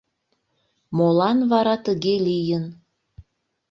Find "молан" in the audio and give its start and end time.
0.97-1.37